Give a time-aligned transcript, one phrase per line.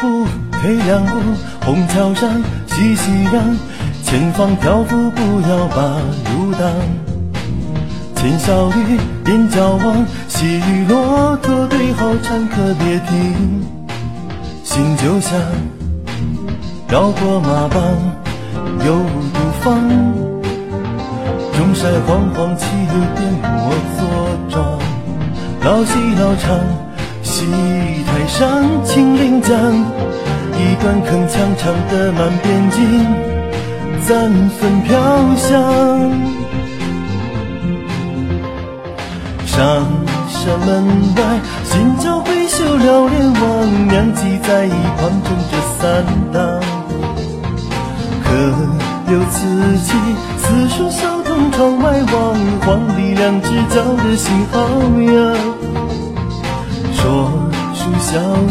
[0.00, 0.26] 步
[0.62, 1.20] 黑两路，
[1.64, 3.56] 虹桥上熙熙攘，
[4.02, 5.76] 前方漂浮不要把
[6.32, 6.72] 路挡。
[8.16, 13.62] 牵小雨边角望，细雨落驼对号唱可别停。
[14.64, 15.38] 心就像
[16.88, 17.80] 绕过马帮，
[18.86, 18.94] 有
[19.34, 19.80] 独方。
[21.52, 24.00] 中山煌煌，气流颠我坐
[24.48, 24.78] 庄。
[25.62, 26.58] 老戏老唱，
[27.40, 27.46] 戏
[28.04, 33.06] 台上青陵江，一段铿锵唱得满边境，
[34.06, 35.00] 咱分飘
[35.36, 36.12] 香。
[39.46, 39.86] 上
[40.28, 40.84] 山门
[41.16, 46.60] 外，新桥挥袖撩帘望，娘骑在一旁撑着伞挡。
[48.22, 48.28] 可
[49.10, 49.94] 留此际，
[50.36, 52.34] 四书小童窗外望，
[52.66, 54.60] 黄鹂两只叫的心好
[55.10, 55.49] 痒。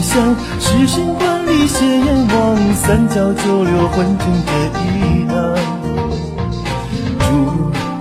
[0.09, 5.35] 小巷，诗声观里斜眼望，三教九流混成这一堂。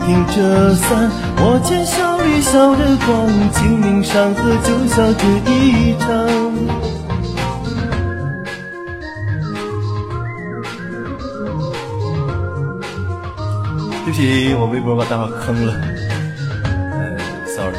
[0.06, 6.06] 听这伞，我牵小驴笑着逛，清明上河就笑这一场。
[14.06, 15.74] 对不起，我微博把大伙坑了，
[16.64, 17.18] 哎
[17.54, 17.76] ，sorry。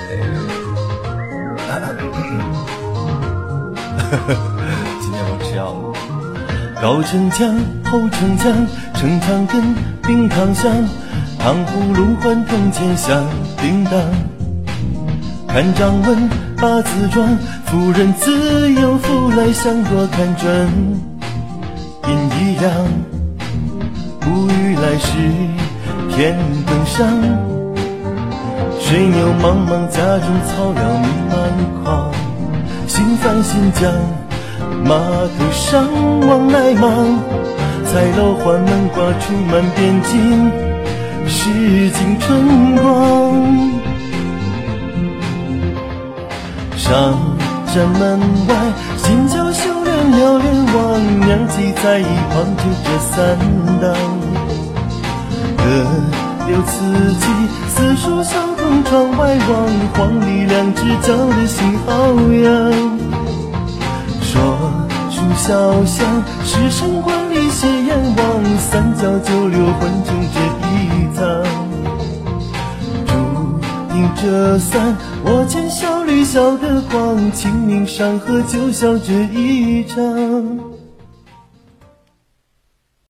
[4.10, 5.94] 今天我吃药了。
[6.82, 8.52] 高城墙，厚城墙，
[8.96, 10.72] 城墙根，冰糖香。
[11.38, 13.24] 糖葫芦换铜钱响
[13.62, 13.94] 叮当，
[15.48, 20.70] 看掌纹八字状，夫人自有福来相多看准，
[22.08, 22.70] 阴一阳，
[24.20, 25.08] 不语来时
[26.10, 26.38] 天
[26.68, 27.08] 更上，
[28.82, 31.38] 水牛茫茫家中草料弥漫
[31.86, 32.12] 狂，
[32.90, 33.94] 新翻新疆，
[34.84, 35.86] 码头上
[36.28, 37.20] 往来忙，
[37.86, 40.52] 彩楼环门挂出满边金。
[41.28, 42.90] 诗经春光，
[46.76, 47.14] 上
[47.68, 48.56] 山门外，
[48.98, 53.38] 新桥修梁撩帘望，娘骑在一旁推着伞
[53.80, 53.94] 挡。
[55.58, 55.64] 可
[56.48, 57.26] 留此际，
[57.70, 60.48] 四书小童窗外望，黄鹂
[60.90, 62.74] 两只叫的心好痒。
[64.24, 64.42] 说
[65.12, 70.90] 书小巷，诗声观里斜眼望，三教九流混成这一。
[73.06, 73.14] 竹
[73.92, 80.00] 顶着伞，我见小驴笑得慌，清明上河就笑这一场。